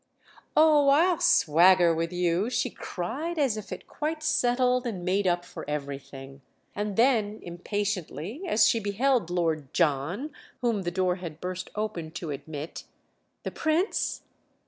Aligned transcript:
"Oh, 0.57 0.89
I'll 0.89 1.19
swagger 1.19 1.93
with 1.93 2.11
you!" 2.11 2.49
she 2.49 2.71
cried 2.71 3.37
as 3.37 3.55
if 3.55 3.71
it 3.71 3.85
quite 3.87 4.23
settled 4.23 4.87
and 4.87 5.05
made 5.05 5.27
up 5.27 5.45
for 5.45 5.63
everything; 5.69 6.41
and 6.75 6.95
then 6.95 7.39
impatiently, 7.43 8.41
as 8.47 8.67
she 8.67 8.79
beheld 8.79 9.29
Lord 9.29 9.71
John, 9.75 10.31
whom 10.61 10.81
the 10.81 10.89
door 10.89 11.17
had 11.17 11.39
burst 11.39 11.69
open 11.75 12.09
to 12.13 12.31
admit: 12.31 12.85
"The 13.43 13.51
Prince?" 13.51 14.23